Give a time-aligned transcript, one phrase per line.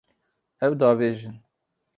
[0.65, 1.35] Ew diavêjin.